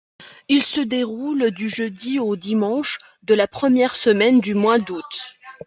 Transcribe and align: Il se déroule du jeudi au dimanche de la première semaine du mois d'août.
Il 0.47 0.63
se 0.63 0.81
déroule 0.81 1.51
du 1.51 1.69
jeudi 1.69 2.17
au 2.17 2.35
dimanche 2.35 2.97
de 3.21 3.35
la 3.35 3.47
première 3.47 3.95
semaine 3.95 4.39
du 4.39 4.55
mois 4.55 4.79
d'août. 4.79 5.35